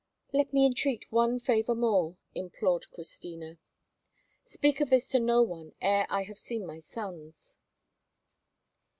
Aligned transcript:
"Let 0.33 0.51
me 0.51 0.65
entreat 0.65 1.05
one 1.11 1.39
favour 1.39 1.75
more," 1.75 2.17
implored 2.33 2.89
Christina. 2.91 3.59
"Speak 4.43 4.81
of 4.81 4.89
this 4.89 5.07
to 5.09 5.19
no 5.19 5.43
one 5.43 5.73
ere 5.79 6.07
I 6.09 6.23
have 6.23 6.39
seen 6.39 6.65
my 6.65 6.79
sons." 6.79 7.59